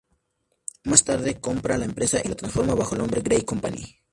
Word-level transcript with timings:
Más 0.83 1.03
tarde 1.03 1.39
compra 1.39 1.77
la 1.77 1.85
empresa 1.85 2.17
y 2.23 2.27
la 2.27 2.33
transforma 2.33 2.73
bajo 2.73 2.95
el 2.95 3.01
nombre 3.01 3.21
Grey 3.21 3.43
Company. 3.43 3.99